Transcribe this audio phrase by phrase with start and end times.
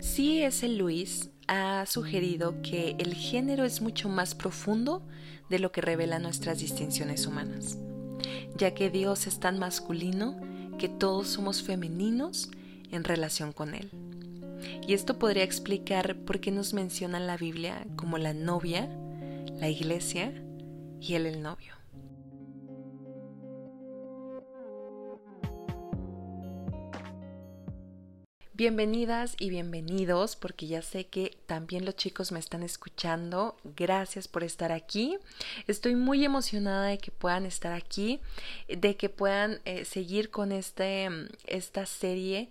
[0.00, 0.68] C.S.
[0.68, 5.02] Luis ha sugerido que el género es mucho más profundo
[5.50, 7.78] de lo que revelan nuestras distinciones humanas,
[8.56, 10.36] ya que Dios es tan masculino
[10.78, 12.50] que todos somos femeninos
[12.90, 13.90] en relación con Él.
[14.86, 18.88] Y esto podría explicar por qué nos menciona la Biblia como la novia,
[19.58, 20.32] la iglesia
[21.00, 21.83] y Él el novio.
[28.56, 33.56] Bienvenidas y bienvenidos, porque ya sé que también los chicos me están escuchando.
[33.76, 35.18] Gracias por estar aquí.
[35.66, 38.20] Estoy muy emocionada de que puedan estar aquí,
[38.68, 41.08] de que puedan eh, seguir con este,
[41.48, 42.48] esta serie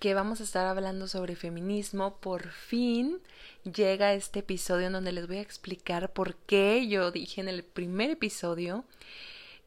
[0.00, 2.16] que vamos a estar hablando sobre feminismo.
[2.16, 3.20] Por fin
[3.62, 7.62] llega este episodio en donde les voy a explicar por qué yo dije en el
[7.62, 8.84] primer episodio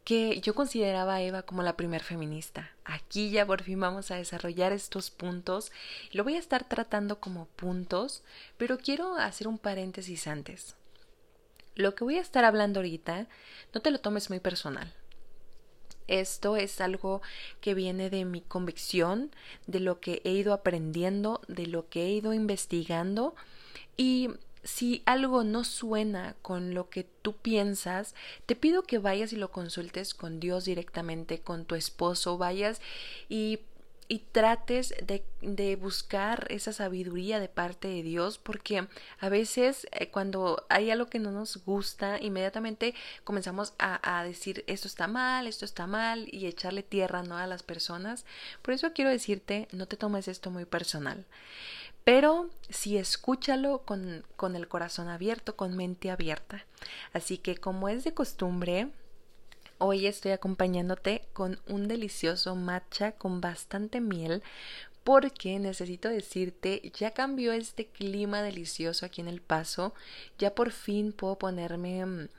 [0.08, 2.72] que yo consideraba a Eva como la primer feminista.
[2.86, 5.70] Aquí ya por fin vamos a desarrollar estos puntos.
[6.14, 8.24] Lo voy a estar tratando como puntos,
[8.56, 10.78] pero quiero hacer un paréntesis antes.
[11.76, 13.28] Lo que voy a estar hablando ahorita,
[13.74, 14.94] no te lo tomes muy personal.
[16.08, 17.22] Esto es algo
[17.60, 19.30] que viene de mi convicción,
[19.66, 23.36] de lo que he ido aprendiendo, de lo que he ido investigando
[23.98, 24.30] y
[24.68, 28.16] si algo no suena con lo que tú piensas,
[28.46, 32.82] te pido que vayas y lo consultes con Dios directamente, con tu esposo, vayas
[33.30, 33.62] y
[34.10, 38.88] y trates de, de, buscar esa sabiduría de parte de Dios porque
[39.20, 42.96] a veces eh, cuando hay algo que no nos gusta inmediatamente
[43.26, 47.36] comenzamos a, a, decir esto está mal, esto está mal y echarle tierra ¿no?
[47.36, 48.26] a las personas
[48.62, 51.26] por eso quiero decirte no te tomes esto muy personal
[52.08, 56.66] pero sí escúchalo con, con el corazón abierto, con mente abierta.
[57.12, 58.88] Así que como es de costumbre,
[59.78, 64.42] hoy estoy acompañándote con un delicioso matcha con bastante miel
[65.04, 69.94] porque necesito decirte, ya cambió este clima delicioso aquí en El Paso,
[70.38, 72.30] ya por fin puedo ponerme mm,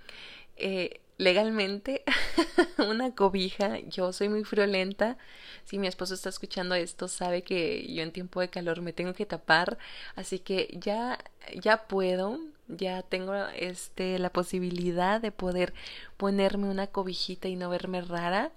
[0.57, 2.05] eh, legalmente
[2.79, 3.79] una cobija.
[3.81, 5.19] Yo soy muy friolenta.
[5.65, 9.13] Si mi esposo está escuchando esto, sabe que yo en tiempo de calor me tengo
[9.15, 9.79] que tapar,
[10.17, 11.19] así que ya
[11.61, 15.75] ya puedo, ya tengo este la posibilidad de poder
[16.17, 18.53] ponerme una cobijita y no verme rara.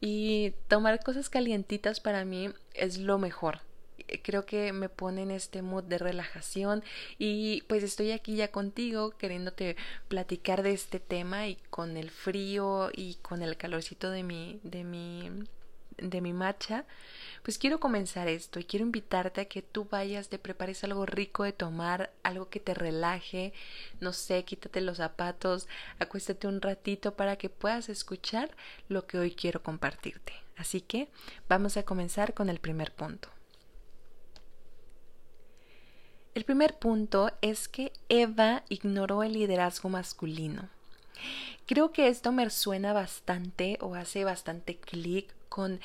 [0.00, 3.60] Y tomar cosas calientitas para mí es lo mejor
[4.22, 6.82] creo que me pone en este mood de relajación
[7.18, 9.76] y pues estoy aquí ya contigo queriéndote
[10.08, 14.84] platicar de este tema y con el frío y con el calorcito de mi de
[14.84, 15.30] mi
[15.98, 16.84] de mi matcha
[17.44, 21.44] pues quiero comenzar esto y quiero invitarte a que tú vayas, te prepares algo rico
[21.44, 23.52] de tomar, algo que te relaje,
[24.00, 28.56] no sé, quítate los zapatos, acuéstate un ratito para que puedas escuchar
[28.88, 30.32] lo que hoy quiero compartirte.
[30.56, 31.08] Así que
[31.46, 33.33] vamos a comenzar con el primer punto.
[36.34, 40.68] El primer punto es que Eva ignoró el liderazgo masculino.
[41.66, 45.80] Creo que esto me suena bastante o hace bastante clic con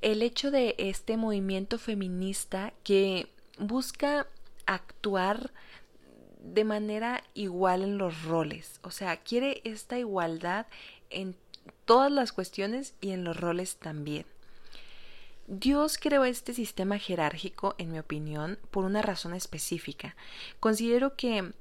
[0.00, 3.28] el hecho de este movimiento feminista que
[3.58, 4.26] busca
[4.64, 5.50] actuar
[6.42, 8.80] de manera igual en los roles.
[8.82, 10.66] O sea, quiere esta igualdad
[11.10, 11.36] en
[11.84, 14.24] todas las cuestiones y en los roles también.
[15.52, 20.14] Dios creó este sistema jerárquico, en mi opinión, por una razón específica.
[20.60, 21.52] Considero que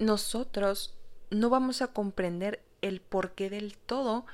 [0.00, 0.96] nosotros
[1.30, 4.26] no vamos a comprender el porqué del todo,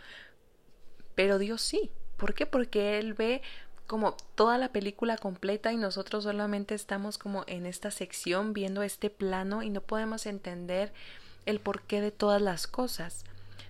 [1.15, 1.91] pero Dios sí.
[2.17, 2.47] ¿Por qué?
[2.47, 3.43] Porque Él ve
[3.87, 9.11] como toda la película completa y nosotros solamente estamos como en esta sección viendo este
[9.11, 10.95] plano y no podemos entender
[11.45, 13.27] el porqué de todas las cosas.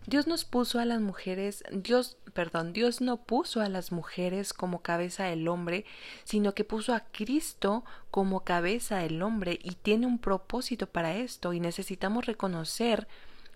[0.06, 4.80] Dios nos puso a las mujeres, Dios, perdón, Dios no puso a las mujeres como
[4.80, 5.84] cabeza del hombre,
[6.22, 11.52] sino que puso a Cristo como cabeza del hombre y tiene un propósito para esto
[11.52, 13.08] y necesitamos reconocer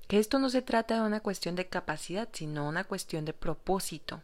[0.09, 4.22] que esto no se trata de una cuestión de capacidad, sino una cuestión de propósito.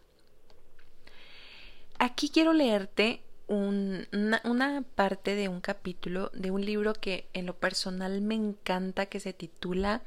[1.99, 7.55] Aquí quiero leerte una, una, parte de un capítulo de un libro que en lo
[7.55, 10.03] personal me encanta que se titula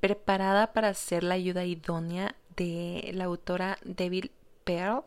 [0.00, 4.30] Preparada para ser la ayuda idónea de la autora Debbie
[4.64, 5.04] Pearl.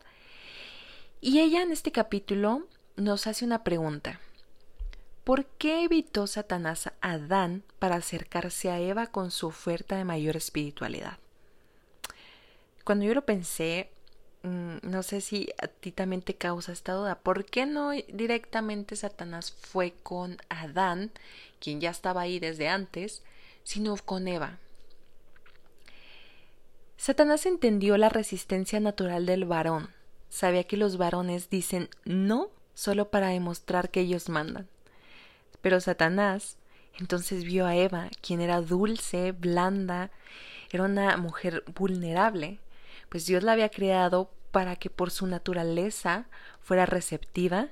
[1.20, 2.66] Y ella en este capítulo
[2.96, 4.20] nos hace una pregunta.
[5.24, 10.36] ¿Por qué evitó Satanás a Adán para acercarse a Eva con su oferta de mayor
[10.36, 11.18] espiritualidad?
[12.84, 13.90] Cuando yo lo pensé,
[14.44, 17.16] no sé si a ti también te causa esta duda.
[17.16, 21.10] ¿Por qué no directamente Satanás fue con Adán,
[21.60, 23.22] quien ya estaba ahí desde antes,
[23.62, 24.58] sino con Eva?
[26.98, 29.88] Satanás entendió la resistencia natural del varón.
[30.28, 34.68] Sabía que los varones dicen no solo para demostrar que ellos mandan.
[35.62, 36.58] Pero Satanás
[36.98, 40.10] entonces vio a Eva, quien era dulce, blanda,
[40.70, 42.58] era una mujer vulnerable,
[43.08, 46.26] pues Dios la había creado para que por su naturaleza
[46.60, 47.70] fuera receptiva,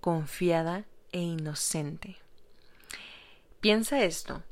[0.00, 2.18] confiada e inocente.
[3.60, 4.44] Piensa esto.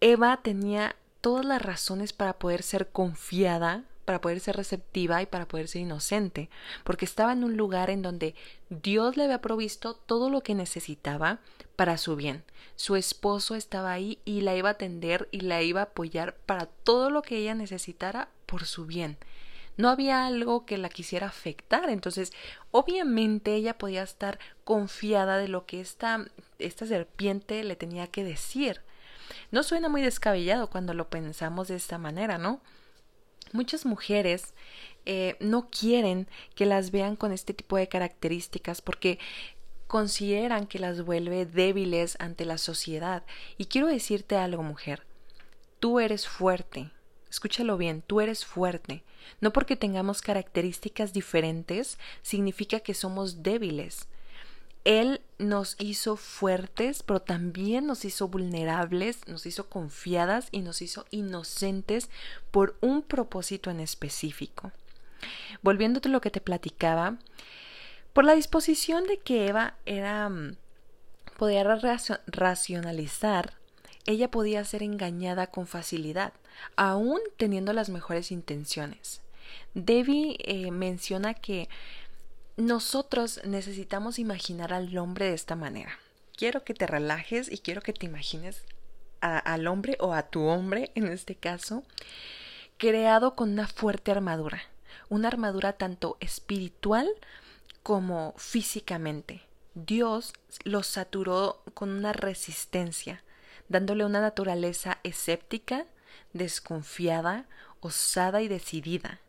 [0.00, 5.48] Eva tenía todas las razones para poder ser confiada, para poder ser receptiva y para
[5.48, 6.48] poder ser inocente,
[6.84, 8.36] porque estaba en un lugar en donde
[8.70, 11.40] Dios le había provisto todo lo que necesitaba
[11.74, 12.44] para su bien.
[12.76, 16.66] Su esposo estaba ahí y la iba a atender y la iba a apoyar para
[16.66, 19.18] todo lo que ella necesitara por su bien.
[19.76, 22.32] No había algo que la quisiera afectar, entonces
[22.70, 26.24] obviamente ella podía estar confiada de lo que esta,
[26.58, 28.82] esta serpiente le tenía que decir.
[29.50, 32.60] No suena muy descabellado cuando lo pensamos de esta manera, ¿no?
[33.52, 34.54] Muchas mujeres
[35.04, 39.18] eh, no quieren que las vean con este tipo de características porque
[39.86, 43.22] consideran que las vuelve débiles ante la sociedad.
[43.56, 45.06] Y quiero decirte algo, mujer.
[45.78, 46.90] Tú eres fuerte.
[47.30, 49.02] Escúchalo bien, tú eres fuerte.
[49.40, 54.06] No porque tengamos características diferentes significa que somos débiles.
[54.84, 61.06] Él nos hizo fuertes, pero también nos hizo vulnerables, nos hizo confiadas y nos hizo
[61.10, 62.08] inocentes
[62.52, 64.70] por un propósito en específico.
[65.62, 67.18] Volviéndote a lo que te platicaba,
[68.12, 70.56] por la disposición de que Eva era mm,
[71.36, 71.64] podía
[72.28, 73.54] racionalizar,
[74.06, 76.32] ella podía ser engañada con facilidad,
[76.76, 79.20] aún teniendo las mejores intenciones.
[79.74, 81.68] Debbie eh, menciona que
[82.56, 85.98] nosotros necesitamos imaginar al hombre de esta manera.
[86.36, 88.64] Quiero que te relajes y quiero que te imagines
[89.20, 91.82] al hombre o a tu hombre, en este caso,
[92.76, 94.62] creado con una fuerte armadura,
[95.08, 97.08] una armadura tanto espiritual
[97.82, 99.42] como físicamente.
[99.74, 100.32] Dios
[100.64, 103.22] lo saturó con una resistencia,
[103.68, 105.86] dándole una naturaleza escéptica,
[106.32, 107.46] desconfiada,
[107.80, 109.20] osada y decidida.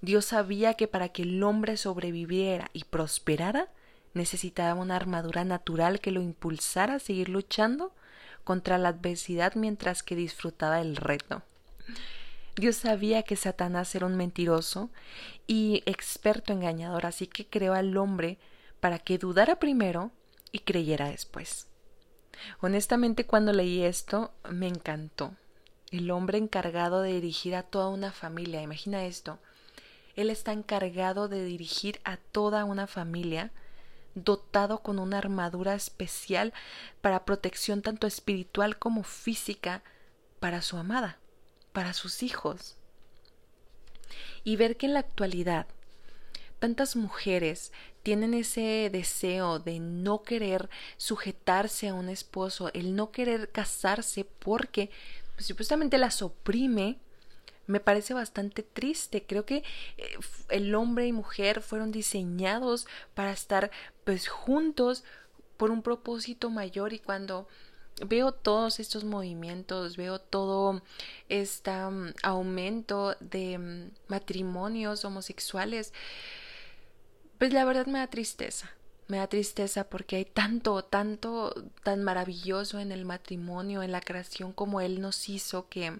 [0.00, 3.68] Dios sabía que para que el hombre sobreviviera y prosperara,
[4.14, 7.92] necesitaba una armadura natural que lo impulsara a seguir luchando
[8.44, 11.42] contra la adversidad mientras que disfrutaba el reto.
[12.56, 14.90] Dios sabía que Satanás era un mentiroso
[15.46, 18.38] y experto engañador, así que creó al hombre
[18.78, 20.12] para que dudara primero
[20.52, 21.66] y creyera después.
[22.60, 25.34] Honestamente, cuando leí esto, me encantó.
[25.94, 29.38] El hombre encargado de dirigir a toda una familia, imagina esto,
[30.16, 33.52] él está encargado de dirigir a toda una familia,
[34.16, 36.52] dotado con una armadura especial
[37.00, 39.84] para protección tanto espiritual como física
[40.40, 41.20] para su amada,
[41.72, 42.76] para sus hijos.
[44.42, 45.68] Y ver que en la actualidad
[46.58, 53.52] tantas mujeres tienen ese deseo de no querer sujetarse a un esposo, el no querer
[53.52, 54.90] casarse porque
[55.34, 56.98] pues, supuestamente las oprime
[57.66, 59.24] me parece bastante triste.
[59.26, 59.64] Creo que
[59.96, 60.18] eh,
[60.50, 63.70] el hombre y mujer fueron diseñados para estar
[64.04, 65.04] pues juntos
[65.56, 67.48] por un propósito mayor y cuando
[68.04, 70.82] veo todos estos movimientos, veo todo
[71.28, 71.70] este
[72.22, 75.92] aumento de mm, matrimonios homosexuales,
[77.38, 78.70] pues la verdad me da tristeza.
[79.06, 84.52] Me da tristeza porque hay tanto, tanto tan maravilloso en el matrimonio, en la creación
[84.52, 85.98] como Él nos hizo que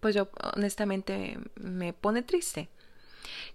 [0.00, 2.68] pues yo honestamente me pone triste.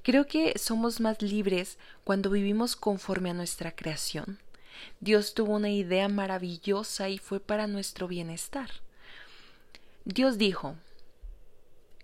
[0.02, 4.40] Creo que somos más libres cuando vivimos conforme a nuestra creación.
[5.00, 8.70] Dios tuvo una idea maravillosa y fue para nuestro bienestar.
[10.06, 10.76] Dios dijo,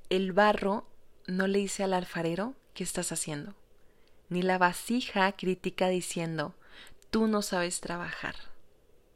[0.10, 0.86] el barro
[1.28, 3.56] no le dice al alfarero qué estás haciendo,
[4.30, 6.54] ni la vasija critica diciendo,
[7.10, 8.36] tú no sabes trabajar.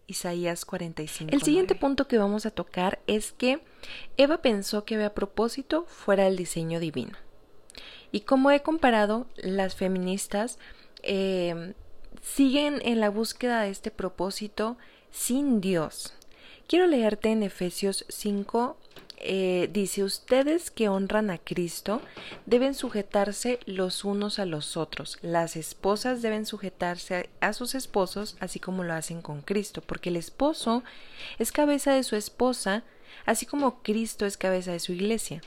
[0.08, 1.32] Isaías 45.
[1.34, 3.62] El siguiente punto que vamos a tocar es que
[4.18, 7.18] Eva pensó que había propósito fuera del diseño divino.
[8.12, 10.58] Y como he comparado, las feministas
[11.04, 11.74] eh,
[12.22, 14.78] siguen en la búsqueda de este propósito
[15.12, 16.14] sin Dios.
[16.68, 18.78] Quiero leerte en Efesios 5,
[19.22, 22.02] eh, dice, ustedes que honran a Cristo
[22.46, 25.18] deben sujetarse los unos a los otros.
[25.22, 30.16] Las esposas deben sujetarse a, sus esposos así como lo hacen con Cristo, porque el
[30.16, 30.84] esposo
[31.38, 32.84] es cabeza de su esposa,
[33.26, 35.42] así como Cristo es cabeza de su iglesia,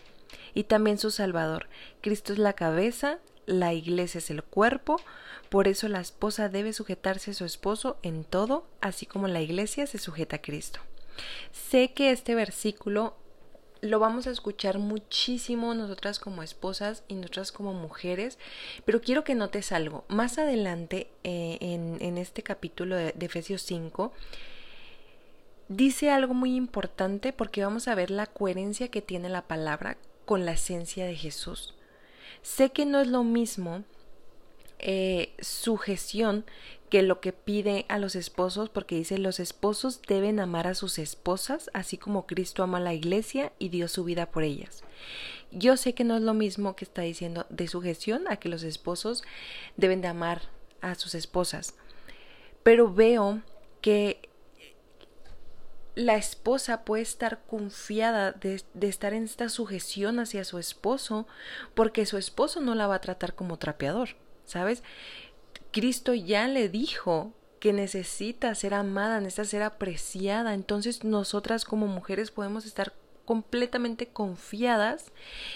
[0.52, 1.66] y también su Salvador.
[2.02, 5.00] Cristo es la cabeza, la iglesia es el cuerpo,
[5.48, 9.86] por eso la esposa debe sujetarse a su esposo en todo, así como la iglesia
[9.86, 10.80] se sujeta a Cristo.
[11.52, 13.16] Sé que este versículo
[13.82, 18.38] lo vamos a escuchar muchísimo nosotras como esposas y nosotras como mujeres,
[18.84, 20.04] pero quiero que notes algo.
[20.08, 24.12] Más adelante, eh, en, este capítulo de, Efesios 5,
[25.68, 30.46] dice algo muy importante porque vamos a ver la coherencia que tiene la palabra con
[30.46, 31.74] la esencia de Jesús.
[32.42, 33.82] Sé que no es lo mismo
[34.78, 36.44] eh, sujeción
[36.92, 40.98] que lo que pide a los esposos, porque dice los esposos deben amar a sus
[40.98, 44.84] esposas, así como Cristo ama a la iglesia y dio su vida por ellas.
[45.50, 48.62] Yo sé que no es lo mismo que está diciendo de sujeción a que los
[48.62, 49.22] esposos
[49.78, 50.42] deben de amar
[50.82, 51.76] a sus esposas,
[52.62, 53.40] pero veo
[53.80, 54.28] que
[55.94, 61.26] la esposa puede estar confiada de, de, estar en esta sujeción hacia su esposo
[61.72, 64.10] porque su esposo no la va a tratar como trapeador.
[64.44, 64.82] ¿sabes?
[65.72, 70.52] Cristo ya le dijo que necesita ser amada, necesita ser apreciada.
[70.54, 72.92] Entonces nosotras como mujeres podemos estar
[73.24, 75.12] completamente confiadas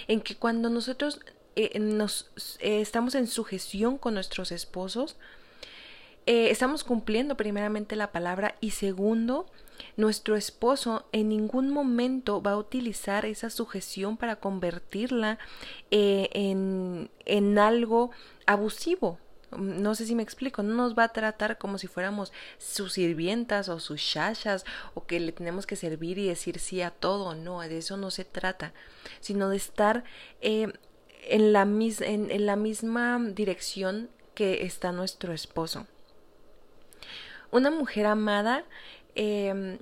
[0.08, 1.20] en que cuando nosotros
[1.56, 2.30] eh, nos
[2.60, 5.16] eh, estamos en sujeción con nuestros esposos,
[6.26, 9.46] eh, estamos cumpliendo primeramente la palabra y segundo,
[9.96, 15.38] nuestro esposo en ningún momento va a utilizar esa sujeción para convertirla
[15.90, 18.10] en, en algo
[18.46, 19.18] abusivo.
[19.56, 23.68] No sé si me explico, no nos va a tratar como si fuéramos sus sirvientas
[23.68, 27.60] o sus shashas o que le tenemos que servir y decir sí a todo, no,
[27.60, 28.72] de eso no se trata,
[29.20, 30.04] sino de estar
[30.40, 30.72] eh,
[31.22, 35.86] en, la misma dirección que está nuestro esposo.
[37.50, 38.64] Una mujer amada
[39.14, 39.78] eh,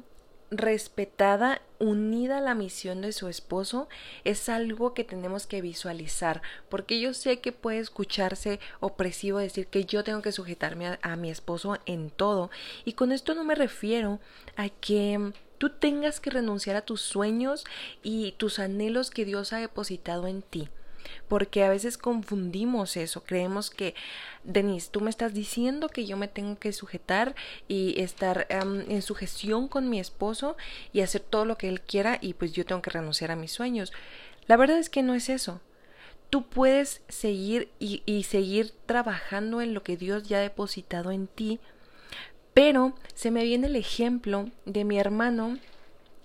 [0.51, 3.89] respetada, unida a la misión de su esposo,
[4.25, 9.85] es algo que tenemos que visualizar, porque yo sé que puede escucharse opresivo decir que
[9.85, 12.51] yo tengo que sujetarme a, mi esposo en todo,
[12.85, 14.21] y con esto no me refiero
[14.57, 17.65] a que tú tengas que renunciar a tus sueños
[18.03, 20.69] y tus anhelos que Dios ha depositado en ti
[21.29, 23.95] porque a veces confundimos eso, creemos que,
[24.45, 27.35] Denise, tú me estás diciendo que yo me tengo que sujetar
[27.69, 30.57] y estar en sujeción con mi esposo
[30.93, 33.53] y hacer todo lo que él quiera y pues yo tengo que renunciar a mis
[33.53, 33.93] sueños.
[34.47, 35.61] La verdad es que no es eso.
[36.31, 41.27] Tú puedes seguir y, y seguir trabajando en lo que Dios ya ha depositado en
[41.27, 41.61] ti,
[42.53, 45.59] pero se me viene el ejemplo de mi hermano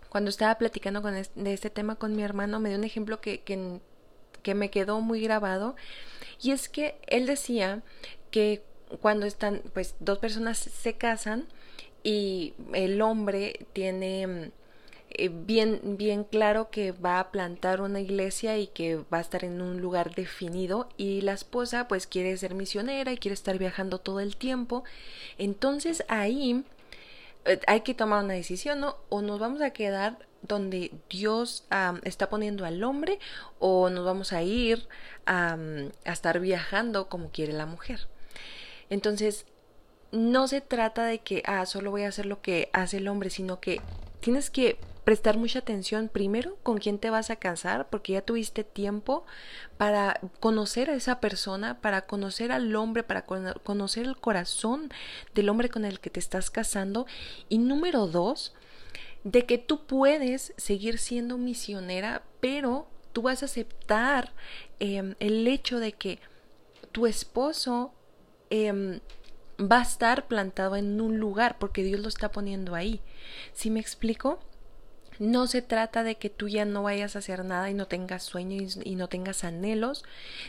[0.09, 3.43] cuando estaba platicando con de este tema con mi hermano, me dio un ejemplo que
[4.41, 5.75] que me quedó muy grabado.
[6.41, 7.84] Y es que él decía
[8.31, 8.63] que
[9.01, 11.48] cuando están pues dos personas se casan
[12.03, 14.51] y el hombre tiene
[15.12, 19.43] eh, bien bien claro que va a plantar una iglesia y que va a estar
[19.43, 24.00] en un lugar definido y la esposa pues quiere ser misionera y quiere estar viajando
[24.00, 24.84] todo el tiempo.
[25.38, 26.63] Entonces ahí
[27.67, 31.65] hay que tomar una decisión no o nos vamos a quedar donde Dios
[32.03, 33.19] está poniendo al hombre
[33.60, 34.88] o nos vamos a ir
[35.25, 35.58] a
[36.05, 38.08] estar viajando como quiere la mujer.
[38.89, 39.46] Entonces,
[40.12, 43.29] no se trata de que, ah, solo voy a hacer lo que hace el hombre,
[43.29, 43.81] sino que
[44.22, 44.77] tienes que
[45.10, 49.25] prestar mucha atención primero con quién te vas a casar, porque ya tuviste tiempo
[49.75, 54.92] para conocer a esa persona, para conocer al hombre, para conocer el corazón
[55.34, 57.08] del hombre con el que te estás casando.
[57.48, 58.54] Y número dos,
[59.24, 64.32] de que tú puedes seguir siendo misionera, pero tú vas a aceptar
[64.80, 66.20] em, el hecho de que
[66.92, 67.96] tu esposo
[68.51, 69.00] em,
[69.60, 73.01] va a estar plantado en un lugar porque Dios lo está poniendo ahí.
[73.54, 74.39] ¿Sí me explico?
[75.20, 78.24] No se trata de que tú ya no vayas a hacer nada y no tengas
[78.24, 80.04] sueños y no tengas anhelos,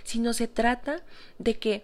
[0.04, 1.02] sino se trata
[1.38, 1.82] de que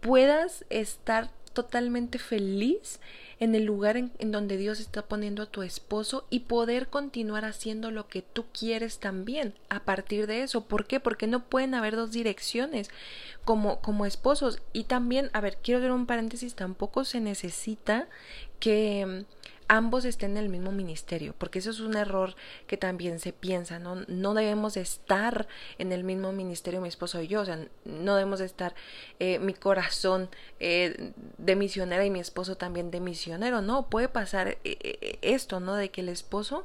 [0.00, 3.00] puedas estar totalmente feliz
[3.40, 7.90] en el lugar en, donde Dios está poniendo a tu esposo y poder continuar haciendo
[7.90, 10.64] lo que tú quieres también a partir de eso.
[10.64, 11.00] ¿Por qué?
[11.00, 12.90] Porque no pueden haber dos direcciones
[13.44, 14.60] como, como esposos.
[14.72, 18.08] Y también, a ver, quiero hacer un paréntesis, tampoco se necesita
[18.60, 19.24] que
[19.68, 22.34] ambos estén en el mismo ministerio, porque eso es un error
[22.66, 23.96] que también se piensa, ¿no?
[24.08, 25.46] No debemos estar
[25.78, 28.74] en el mismo ministerio mi esposo y yo, o sea, no debemos estar
[29.18, 34.56] eh, mi corazón eh, de misionera y mi esposo también de misionero, no, puede pasar
[34.64, 35.76] eh, esto, ¿no?
[35.76, 36.64] De que el esposo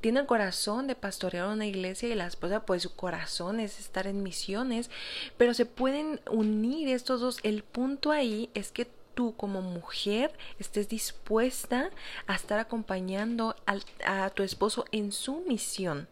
[0.00, 4.08] tiene el corazón de pastorear una iglesia y la esposa pues su corazón es estar
[4.08, 4.90] en misiones,
[5.36, 10.88] pero se pueden unir estos dos, el punto ahí es que tú como mujer estés
[10.88, 11.90] dispuesta
[12.26, 13.56] a estar acompañando
[14.04, 16.08] a tu esposo en su misión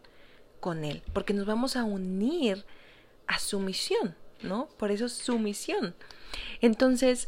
[0.61, 2.63] con él, porque nos vamos a unir
[3.27, 4.69] a su misión, ¿no?
[4.77, 5.95] Por eso es su misión.
[6.61, 7.27] Entonces,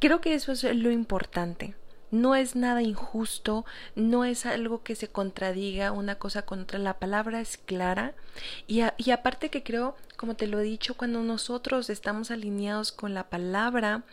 [0.00, 1.74] creo que eso es lo importante.
[2.10, 3.64] No es nada injusto,
[3.96, 8.14] no es algo que se contradiga una cosa contra la palabra, es clara.
[8.68, 13.14] Y, y aparte que creo, como te lo he dicho, cuando nosotros estamos alineados con
[13.14, 14.04] la palabra,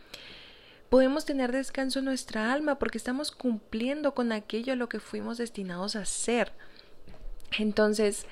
[0.92, 5.38] podemos tener descanso en nuestra alma porque estamos cumpliendo con aquello a lo que fuimos
[5.38, 6.52] destinados a ser.
[7.58, 8.26] Entonces,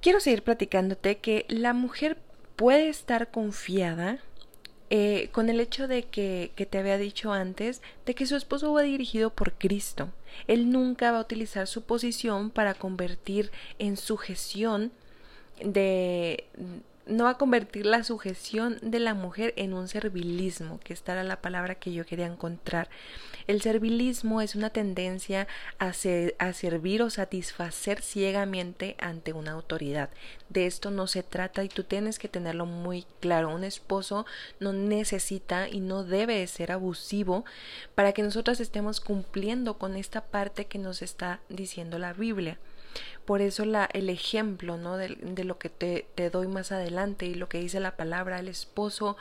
[0.00, 2.16] quiero seguir platicándote que la mujer
[2.56, 4.18] puede estar confiada
[4.88, 8.72] eh, con el hecho de que, que te había dicho antes, de que su esposo
[8.72, 10.08] va dirigido por Cristo.
[10.46, 14.90] Él nunca va a utilizar su posición para convertir en sujeción
[15.62, 16.46] de
[17.06, 21.22] no va a convertir la sujeción de la mujer en un servilismo, que esta era
[21.22, 22.88] la palabra que yo quería encontrar.
[23.46, 25.46] El servilismo es una tendencia
[25.78, 30.10] a, servir o satisfacer ciegamente ante una autoridad.
[30.48, 33.54] De esto no se trata y tú tienes que tenerlo muy claro.
[33.54, 34.26] Un esposo
[34.58, 37.44] no necesita y no debe ser abusivo
[37.94, 42.58] para que nosotros estemos cumpliendo con esta parte que nos está diciendo la Biblia.
[43.26, 44.96] Por eso la, el ejemplo ¿no?
[44.96, 48.38] de, de lo que te, te doy más adelante y lo que dice la palabra,
[48.38, 49.16] el esposo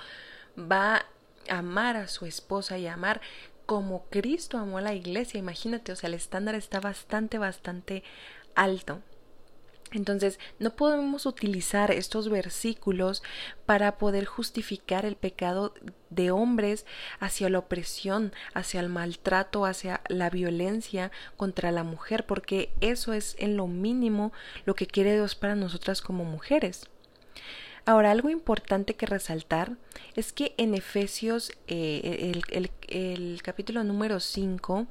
[0.58, 1.06] va
[1.50, 3.22] a amar a su esposa y amar
[3.66, 5.40] como Cristo amó a la iglesia.
[5.40, 8.04] Imagínate, o sea, el estándar está bastante, bastante
[8.56, 9.02] alto.
[9.92, 13.24] Entonces, no podemos utilizar estos versículos
[13.66, 15.74] para poder justificar el pecado
[16.10, 16.86] de hombres
[17.20, 23.36] hacia la opresión, hacia el maltrato, hacia la violencia contra la mujer, porque eso es
[23.40, 24.34] en lo mínimo
[24.66, 26.90] lo que quiere Dios para nosotras como mujeres.
[27.88, 29.78] Ahora, algo importante que resaltar
[30.16, 34.88] es que en Efesios, eh, el, el, capítulo número 5,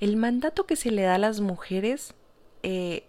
[0.00, 2.14] el mandato que se le da a las mujeres
[2.64, 3.04] eh,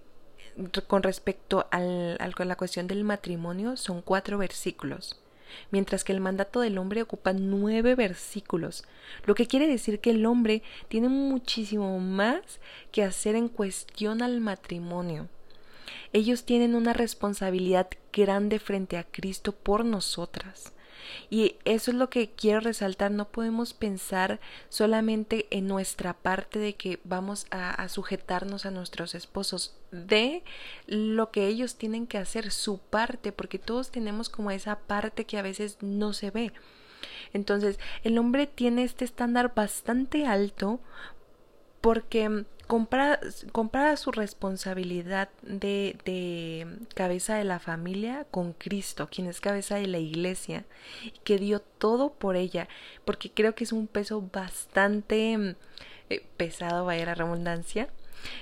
[0.87, 5.19] con respecto al, a la cuestión del matrimonio son cuatro versículos,
[5.71, 8.83] mientras que el mandato del hombre ocupa nueve versículos,
[9.25, 12.59] lo que quiere decir que el hombre tiene muchísimo más
[12.91, 15.27] que hacer en cuestión al matrimonio.
[16.13, 20.71] Ellos tienen una responsabilidad grande frente a Cristo por nosotras.
[21.29, 26.73] Y eso es lo que quiero resaltar, no podemos pensar solamente en nuestra parte de
[26.73, 30.43] que vamos a, sujetarnos a nuestros esposos, de
[30.87, 35.37] lo que ellos tienen que hacer, su parte, porque todos tenemos como esa parte que
[35.37, 36.51] a veces no se ve.
[37.33, 40.79] Entonces, el hombre tiene este estándar bastante alto
[41.85, 43.19] porque compara,
[43.95, 49.99] su responsabilidad de, de, cabeza de la familia con Cristo, quien es cabeza de la
[49.99, 50.65] iglesia,
[51.23, 52.67] que dio todo por ella,
[53.05, 55.55] porque creo que es un peso bastante
[56.09, 57.87] eh, pesado, vaya la redundancia.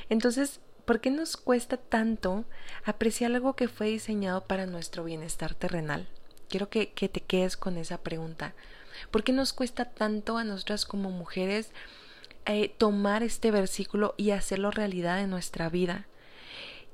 [0.07, 2.45] Entonces, ¿por qué nos cuesta tanto
[2.85, 6.07] apreciar algo que fue diseñado para nuestro bienestar terrenal?
[6.47, 8.53] Quiero que, que te quedes con esa pregunta.
[9.11, 11.73] ¿Por qué nos cuesta tanto a nosotras como mujeres
[12.45, 16.07] eh, tomar este versículo y hacerlo realidad en nuestra vida.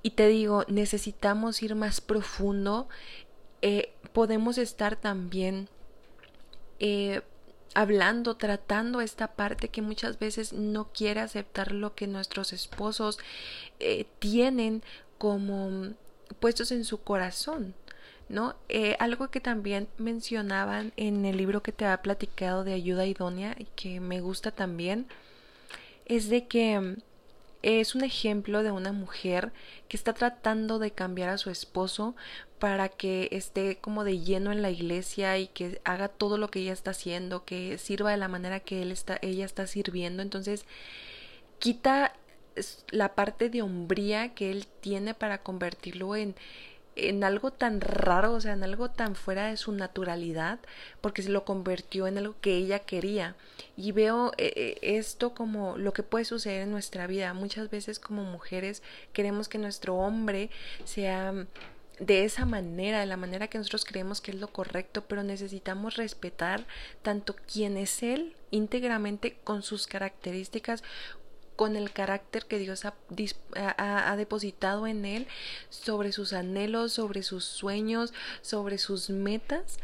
[0.03, 2.87] Y te digo, necesitamos ir más profundo.
[3.63, 5.67] Eh, podemos estar también
[6.79, 7.21] eh,
[7.73, 13.17] hablando, tratando esta parte que muchas veces no quiere aceptar lo que nuestros esposos
[14.19, 14.83] tienen
[15.17, 15.93] como
[16.39, 17.73] puestos en su corazón.
[18.29, 18.55] ¿no?
[18.99, 23.65] algo que también mencionaban en el libro que te ha platicado de ayuda idónea y
[23.75, 25.07] que me gusta también
[26.09, 26.97] es de que mm,
[27.61, 29.53] es un ejemplo de una mujer
[29.87, 32.15] que está tratando de cambiar a su esposo
[32.59, 36.59] para que esté como de lleno en la iglesia y que haga todo lo que
[36.59, 40.21] ella está haciendo, que sirva de la manera que él está, ella está sirviendo.
[40.21, 40.65] Entonces,
[41.59, 42.13] quita
[42.91, 46.35] la parte de hombría que él tiene para convertirlo en,
[47.07, 50.59] en algo tan raro, o sea, en algo tan fuera de su naturalidad,
[50.99, 53.35] porque se lo convirtió en algo que ella quería.
[53.77, 57.33] Y veo eh, eh, esto como lo que puede suceder en nuestra vida.
[57.33, 58.83] Muchas veces como mujeres
[59.13, 60.49] queremos que nuestro hombre
[60.83, 61.45] sea
[61.99, 65.95] de esa manera, de la manera que nosotros creemos que es lo correcto, pero necesitamos
[65.95, 66.65] respetar
[67.01, 70.83] tanto quién es él íntegramente con sus características
[71.59, 75.27] con el carácter que Dios ha, depositado en él,
[75.67, 79.77] sobre sus anhelos, sobre sus sueños, sobre sus metas,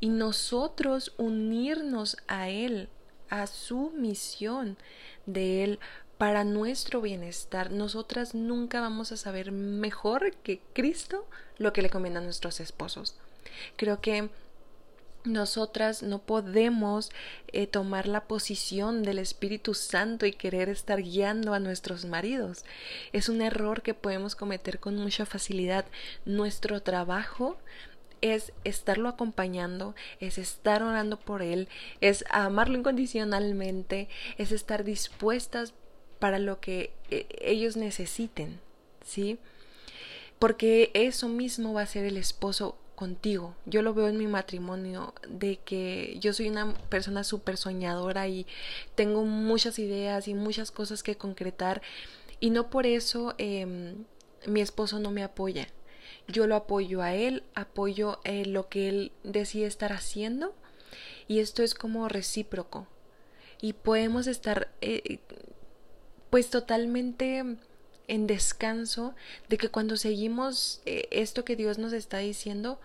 [0.00, 2.88] y nosotros unirnos a él,
[3.28, 4.78] a su misión
[5.26, 5.80] de él
[6.16, 7.70] para nuestro bienestar.
[7.72, 11.26] Nosotras nunca vamos a saber mejor que Cristo
[11.58, 13.16] lo que le conviene a nuestros esposos.
[13.76, 14.30] Creo que
[15.24, 17.10] nosotras no podemos
[17.48, 22.64] eh, tomar la posición del Espíritu Santo y querer estar guiando a nuestros maridos.
[23.12, 25.84] Es un error que podemos cometer con mucha facilidad.
[26.24, 27.56] Nuestro trabajo
[28.20, 31.68] es estarlo acompañando, es estar orando por él,
[32.00, 34.08] es amarlo incondicionalmente,
[34.38, 35.74] es estar dispuestas
[36.18, 38.60] para lo que eh, ellos necesiten,
[39.04, 39.38] ¿sí?
[40.38, 42.76] Porque eso mismo va a ser el esposo
[43.66, 48.46] yo lo veo en mi matrimonio, de que yo soy una persona súper soñadora y
[48.94, 51.82] tengo muchas ideas y muchas cosas que concretar.
[52.40, 53.94] Y no por eso eh,
[54.46, 55.68] mi esposo no me apoya.
[56.28, 60.54] Yo lo apoyo a él, apoyo eh, lo que él decide estar haciendo
[61.28, 62.86] y esto es como recíproco.
[63.60, 65.20] Y podemos estar eh,
[66.30, 67.44] pues totalmente
[68.08, 69.14] en descanso
[69.48, 72.80] de que cuando seguimos eh, esto que Dios nos está diciendo,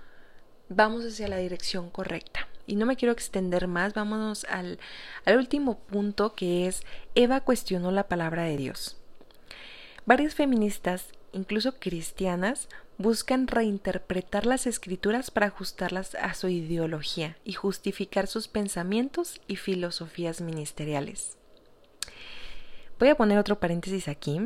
[0.69, 2.47] vamos hacia la dirección correcta.
[2.65, 4.79] Y no me quiero extender más, vámonos al,
[5.25, 6.83] último punto que es
[7.15, 8.97] Eva cuestionó la palabra de Dios.
[10.05, 18.27] Varias feministas, incluso cristianas, buscan reinterpretar las escrituras para ajustarlas a su ideología y justificar
[18.27, 21.37] sus pensamientos y filosofías ministeriales.
[22.99, 24.39] Voy a poner otro paréntesis aquí,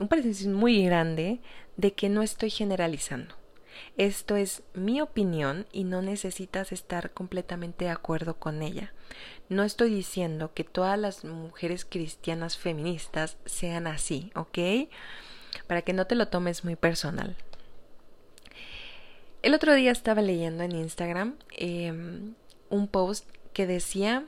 [0.00, 1.40] un paréntesis muy grande
[1.76, 3.34] de que no estoy generalizando.
[3.96, 8.92] Esto es mi opinión y no necesitas estar completamente de acuerdo con ella.
[9.48, 14.88] No estoy diciendo que todas las mujeres cristianas feministas sean así, ¿ok?
[15.66, 17.36] Para que no te lo tomes muy personal.
[19.42, 22.34] El otro día estaba leyendo en Instagram em,
[22.70, 24.24] un post que decía,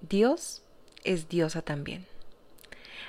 [0.00, 0.62] Dios
[1.04, 2.06] es diosa también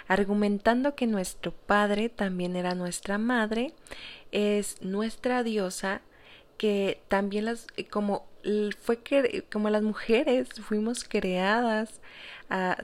[0.10, 3.74] argumentando que nuestro padre también era nuestra madre,
[4.32, 6.02] es nuestra diosa,
[6.58, 8.28] que también las como
[8.82, 12.02] fue que como las mujeres fuimos creadas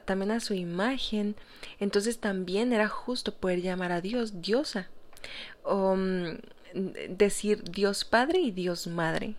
[0.04, 1.34] también a su imagen,
[1.80, 4.88] entonces también era justo poder llamar a Dios diosa
[5.64, 6.38] o mm,
[7.08, 9.34] decir Dios Padre y Dios Madre.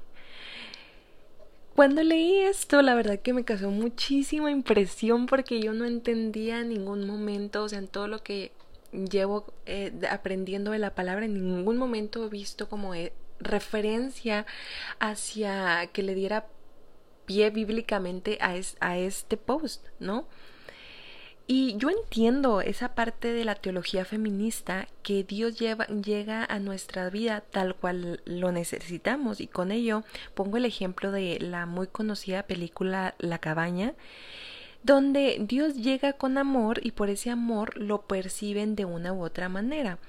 [1.77, 6.69] Cuando leí esto, la verdad que me causó muchísima impresión porque yo no entendía en
[6.69, 8.51] ningún momento, o sea, en todo lo que
[8.91, 14.47] llevo eh, aprendiendo de la palabra, en ningún momento he visto como eh, referencia
[14.97, 16.47] hacia que le diera
[17.27, 20.27] pie bíblicamente a, a este post, ¿no?
[21.49, 27.39] Y yo entiendo esa parte de la teología feminista que Dios llega a nuestra vida
[27.39, 33.15] tal cual lo necesitamos y con ello pongo el ejemplo de la muy conocida película
[33.17, 33.93] La cabaña
[34.83, 39.49] donde Dios llega con amor y por ese amor lo perciben de una u otra
[39.49, 39.99] manera.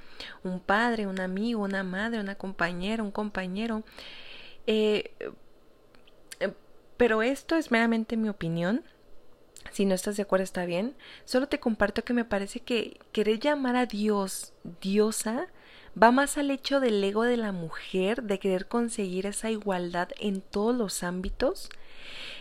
[0.45, 3.83] Un padre, un amigo, una madre, una compañera, un compañero.
[4.67, 5.13] Eh,
[6.41, 6.53] eh,
[6.97, 8.85] pero esto es meramente mi opinión
[9.73, 10.95] si no estás de acuerdo está bien.
[11.25, 15.49] Solo te comparto que me parece que querer llamar a Dios diosa
[16.01, 20.41] va más al hecho del ego de la mujer, de querer conseguir esa igualdad en
[20.41, 21.71] todos los ámbitos.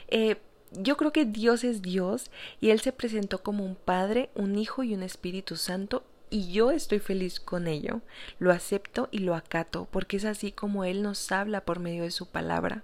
[0.10, 0.38] Eh,
[0.72, 4.84] yo creo que Dios es Dios y Él se presentó como un Padre, un Hijo
[4.84, 8.02] y un Espíritu Santo y yo estoy feliz con ello.
[8.38, 12.12] Lo acepto y lo acato porque es así como Él nos habla por medio de
[12.12, 12.84] su palabra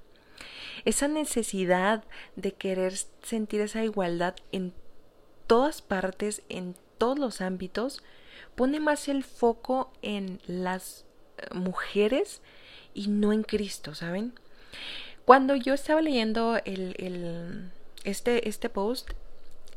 [0.86, 2.04] esa necesidad
[2.36, 4.74] de querer sentir esa igualdad en
[5.48, 8.04] todas partes, en todos los ámbitos,
[8.56, 11.06] pone más el foco en las
[11.38, 12.42] eh, mujeres
[12.94, 14.34] y no en Cristo, ¿saben?
[15.26, 17.72] Cuando yo estaba leyendo el, el,
[18.04, 19.12] este, este post,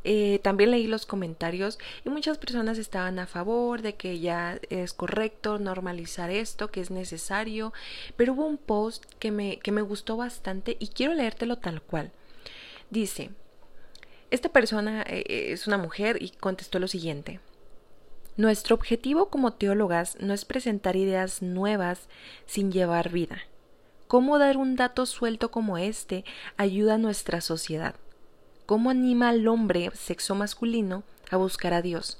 [0.08, 4.92] eh, también leí los comentarios y muchas personas estaban a favor de que ya es
[4.92, 7.72] correcto normalizar esto, que es necesario,
[8.16, 12.12] pero hubo un post que me, que me gustó bastante y quiero leértelo tal cual.
[12.88, 13.30] Dice,
[14.30, 17.40] esta persona eh, eh, es una mujer y contestó lo siguiente.
[18.36, 22.08] Nuestro objetivo como teólogas no es presentar ideas nuevas
[22.46, 23.40] sin llevar vida.
[24.06, 26.24] ¿Cómo dar un dato suelto como este
[26.56, 27.96] ayuda a nuestra sociedad?
[28.66, 32.18] ¿Cómo anima al hombre sexo masculino a buscar a Dios?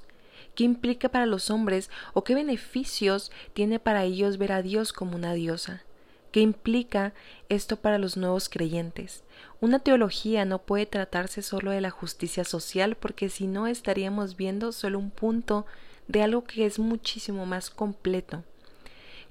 [0.55, 5.17] ¿Qué implica para los hombres o qué beneficios tiene para ellos ver a Dios como
[5.17, 5.83] una diosa?
[6.31, 7.13] ¿Qué implica
[7.49, 9.25] esto para los nuevos creyentes?
[9.59, 14.71] Una teología no puede tratarse solo de la justicia social porque si no estaríamos viendo
[14.71, 15.65] solo un punto
[16.07, 18.45] de algo que es muchísimo más completo.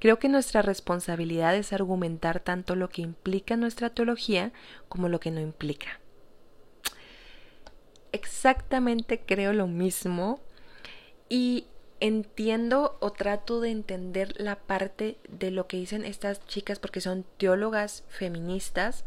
[0.01, 4.53] Creo que nuestra responsabilidad es argumentar tanto lo que implica nuestra teología
[4.91, 5.99] como lo que no implica
[8.17, 10.41] exactamente creo lo mismo
[11.29, 11.67] y
[12.01, 17.25] entiendo o trato de entender la parte de lo que dicen estas chicas porque son
[17.39, 19.05] teólogas feministas.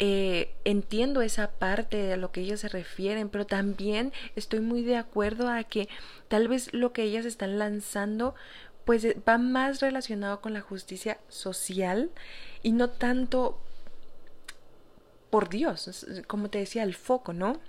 [0.00, 4.96] Eh, entiendo esa parte de lo que ellas se refieren, pero también estoy muy de
[4.96, 5.88] acuerdo a que
[6.28, 8.36] tal vez lo que ellas están lanzando
[8.84, 12.10] pues va más relacionado con la justicia social
[12.62, 13.60] y no tanto
[15.30, 17.60] por Dios, como te decía, el foco, ¿no?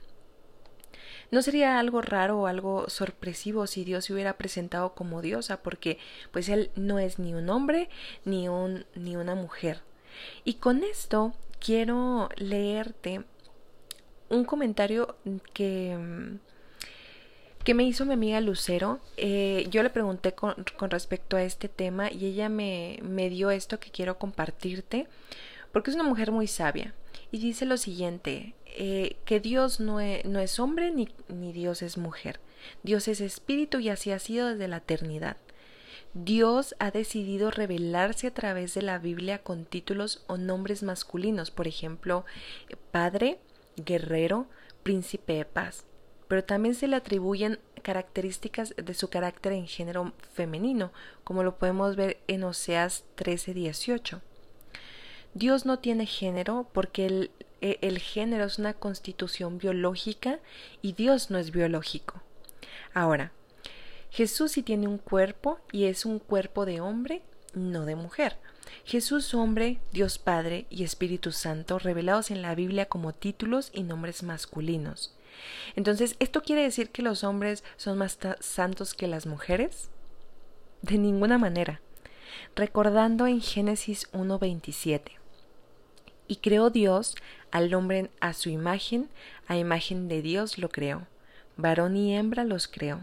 [1.31, 5.99] No sería algo raro o algo sorpresivo si Dios se hubiera presentado como diosa, porque
[6.31, 7.89] pues él no es ni un hombre
[8.25, 9.81] ni un ni una mujer.
[10.43, 13.23] Y con esto quiero leerte
[14.29, 15.15] un comentario
[15.53, 15.97] que,
[17.63, 18.99] que me hizo mi amiga Lucero.
[19.17, 20.55] Eh, yo le pregunté con,
[20.89, 25.07] respecto a este tema y ella me, me dio esto que quiero compartirte
[25.71, 26.93] porque es una mujer muy sabia.
[27.31, 31.81] Y dice lo siguiente, eh, que Dios no es, no es hombre ni, ni Dios
[31.81, 32.39] es mujer.
[32.83, 35.37] Dios es espíritu y así ha sido desde la eternidad.
[36.13, 41.67] Dios ha decidido revelarse a través de la Biblia con títulos o nombres masculinos, por
[41.67, 42.25] ejemplo,
[42.91, 43.39] Padre,
[43.75, 44.47] Guerrero,
[44.81, 45.85] Príncipe de Paz,
[46.27, 50.91] pero también se le atribuyen características de su carácter en género femenino,
[51.23, 54.21] como lo podemos ver en Oseas 13:18.
[55.33, 60.39] Dios no tiene género porque el, e, el género es una constitución biológica
[60.81, 62.21] y Dios no es biológico.
[62.93, 63.31] Ahora,
[64.09, 67.21] Jesús sí tiene un cuerpo y es un cuerpo de hombre,
[67.53, 68.37] no de mujer.
[68.85, 74.23] Jesús hombre, Dios Padre y Espíritu Santo revelados en la Biblia como títulos y nombres
[74.23, 75.15] masculinos.
[75.75, 79.89] Entonces, ¿esto quiere decir que los hombres son más santos que las mujeres?
[80.81, 81.81] De ninguna manera.
[82.55, 85.18] Recordando en Génesis 1.27.
[86.29, 87.15] Y creó Dios
[87.51, 89.09] al hombre a su imagen,
[89.47, 91.07] a imagen de Dios lo creó.
[91.57, 93.01] Varón y hembra los creó.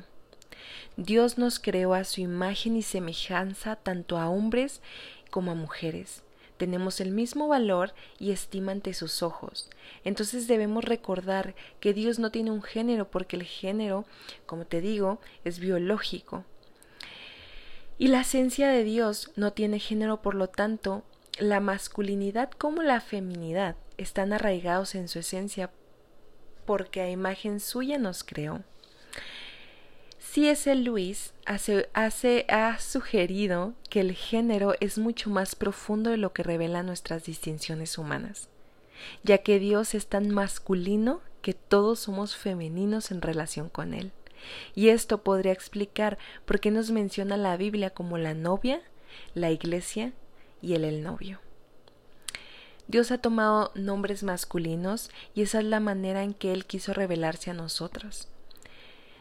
[0.97, 4.81] Dios nos creó a su imagen y semejanza tanto a hombres
[5.31, 6.23] como a mujeres.
[6.57, 9.69] Tenemos el mismo valor y estima ante sus ojos.
[10.05, 14.07] Entonces debemos recordar que Dios no tiene un género porque el género,
[14.47, 16.45] como te digo, es biológico.
[17.99, 21.03] Y la esencia de Dios no tiene género, por lo tanto,
[21.39, 25.71] la masculinidad como la feminidad están arraigados en su esencia
[26.65, 28.63] porque a imagen suya nos creó.
[30.19, 30.75] C.S.
[30.75, 36.43] Lewis hace, hace, ha sugerido que el género es mucho más profundo de lo que
[36.43, 38.49] revelan nuestras distinciones humanas,
[39.23, 44.13] ya que Dios es tan masculino que todos somos femeninos en relación con Él.
[44.75, 48.83] Y esto podría explicar por qué nos menciona la Biblia como la novia,
[49.35, 50.13] la iglesia
[50.61, 51.41] y Él el novio.
[52.89, 57.51] Dios ha tomado nombres masculinos y esa es la manera en que Él quiso revelarse
[57.51, 58.29] a nosotros.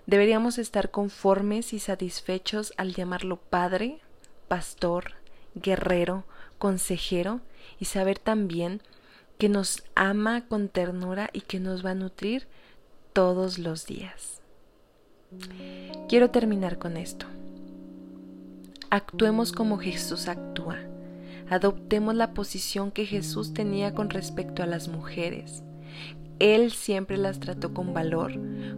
[0.06, 4.00] Deberíamos estar conformes y satisfechos al llamarlo Padre,
[4.48, 5.14] Pastor,
[5.56, 6.26] Guerrero,
[6.60, 7.42] Consejero
[7.80, 8.82] y saber también
[9.40, 12.48] que nos ama con ternura y que nos va a nutrir
[13.14, 14.42] todos los días.
[16.08, 17.26] Quiero terminar con esto.
[18.90, 20.78] Actuemos como Jesús actúa.
[21.50, 25.64] Adoptemos la posición que Jesús tenía con respecto a las mujeres.
[26.40, 28.34] Él siempre las trató con valor,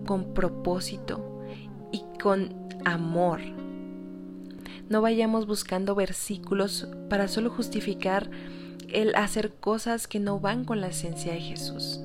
[0.05, 1.41] con propósito
[1.91, 2.53] y con
[2.85, 3.39] amor.
[4.89, 8.29] No vayamos buscando versículos para solo justificar
[8.89, 12.01] el hacer cosas que no van con la esencia de Jesús.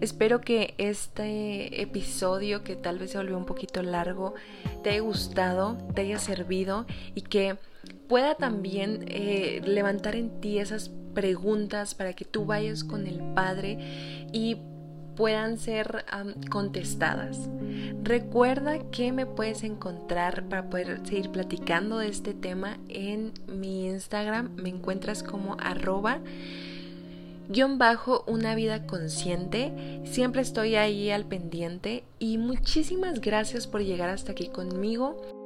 [0.00, 4.34] Espero que este episodio, que tal vez se volvió un poquito largo,
[4.82, 7.56] te haya gustado, te haya servido y que
[8.08, 13.78] pueda también eh, levantar en ti esas preguntas para que tú vayas con el Padre
[14.32, 14.56] y
[15.16, 16.06] puedan ser
[16.48, 17.50] contestadas.
[18.02, 24.56] Recuerda que me puedes encontrar para poder seguir platicando de este tema en mi Instagram.
[24.56, 26.20] Me encuentras como arroba
[27.50, 30.00] guion bajo una vida consciente.
[30.04, 35.39] Siempre estoy ahí al pendiente y muchísimas gracias por llegar hasta aquí conmigo.